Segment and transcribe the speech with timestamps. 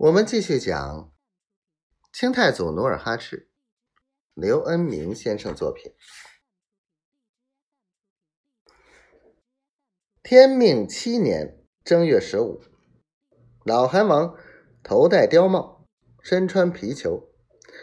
[0.00, 1.12] 我们继续讲
[2.10, 3.50] 清太祖努尔哈赤，
[4.32, 5.92] 刘恩明先生作品。
[10.22, 12.62] 天命七年正月十五，
[13.66, 14.34] 老韩王
[14.82, 15.86] 头戴貂帽，
[16.22, 17.30] 身穿皮裘，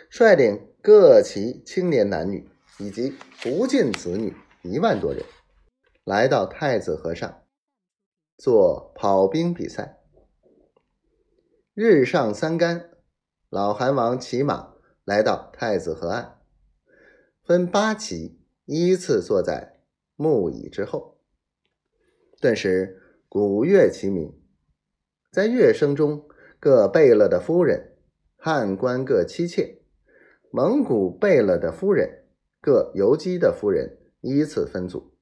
[0.10, 2.50] 率领各旗青年男女
[2.80, 5.24] 以及福晋子女一万多人，
[6.04, 7.46] 来到太子河上
[8.40, 9.97] 做跑兵比赛。
[11.80, 12.90] 日上三竿，
[13.52, 14.74] 老韩王骑马
[15.06, 16.40] 来到太子河岸，
[17.44, 19.84] 分八骑依次坐在
[20.16, 21.20] 木椅之后。
[22.42, 24.34] 顿时鼓乐齐鸣，
[25.32, 26.28] 在乐声中，
[26.60, 27.96] 各贝勒的夫人、
[28.38, 29.84] 汉官各妻妾、
[30.50, 32.24] 蒙古贝勒的夫人、
[32.60, 35.14] 各游击的夫人依次分组。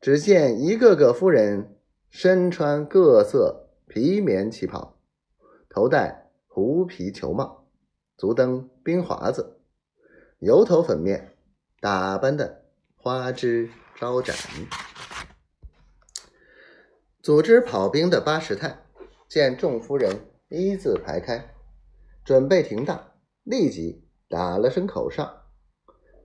[0.00, 1.76] 只见一个个夫人
[2.08, 4.95] 身穿各色皮棉旗袍。
[5.76, 7.66] 头戴狐皮球帽，
[8.16, 9.60] 足蹬冰华子，
[10.38, 11.36] 油头粉面，
[11.80, 12.64] 打扮的
[12.96, 14.34] 花枝招展。
[17.20, 18.86] 组织跑兵的八十太
[19.28, 21.54] 见众夫人一字排开，
[22.24, 23.12] 准备停当，
[23.42, 25.42] 立即打了声口哨，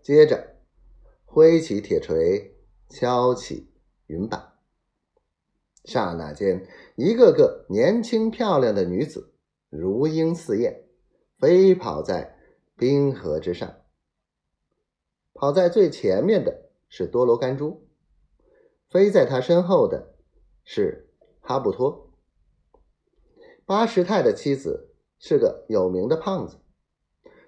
[0.02, 0.56] 接着
[1.26, 2.56] 挥起铁锤，
[2.88, 3.70] 敲起
[4.08, 4.54] 云板。
[5.84, 9.31] 刹那间，一个个年轻漂亮的女子。
[9.72, 10.84] 如鹰似燕，
[11.40, 12.38] 飞跑在
[12.76, 13.78] 冰河之上。
[15.34, 17.88] 跑在最前面的是多罗甘珠，
[18.90, 20.14] 飞在他身后的
[20.66, 22.12] 是哈布托。
[23.66, 26.58] 巴什泰的妻子是个有名的胖子，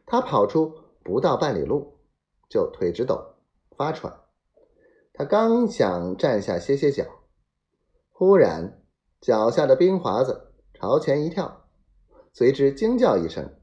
[0.05, 1.99] 他跑出不到半里路，
[2.47, 3.35] 就腿直抖，
[3.75, 4.21] 发喘。
[5.11, 7.05] 他刚想站下歇歇脚，
[8.11, 8.81] 忽然
[9.19, 11.62] 脚下的冰华子朝前一跳。
[12.33, 13.53] 随之惊叫一声，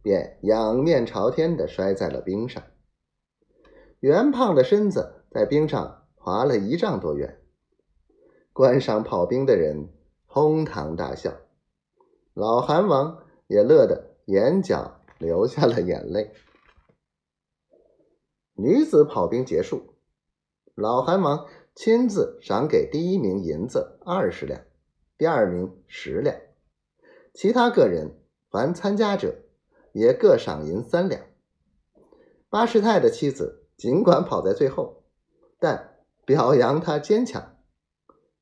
[0.00, 2.62] 便仰面朝天的摔在了冰上。
[3.98, 7.40] 圆胖的身子在冰上滑了一丈多远。
[8.52, 9.88] 观赏跑冰的人
[10.26, 11.32] 哄堂大笑，
[12.32, 16.32] 老韩王也乐得眼角流下了眼泪。
[18.54, 19.94] 女子跑冰结束，
[20.76, 24.60] 老韩王亲自赏给第一名银子二十两，
[25.18, 26.36] 第二名十两。
[27.32, 28.20] 其他个人
[28.50, 29.42] 凡参加者
[29.92, 31.22] 也各赏银三两。
[32.50, 35.04] 八师太的妻子尽管跑在最后，
[35.58, 37.56] 但表扬他坚强，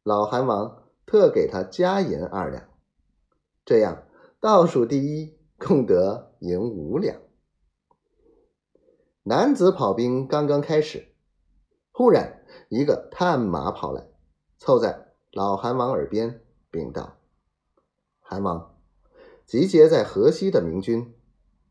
[0.02, 2.68] 老韩王特给他加银二两，
[3.64, 4.04] 这样
[4.40, 7.20] 倒数第一共得银五两。
[9.22, 11.14] 男子跑兵刚刚开始，
[11.92, 14.08] 忽然一个探马跑来，
[14.58, 17.18] 凑在老韩王耳边禀道
[18.18, 18.68] ：“韩王。”
[19.50, 21.12] 集结在河西的明军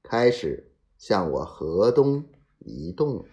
[0.04, 2.26] 开始向我河东
[2.58, 3.24] 移动。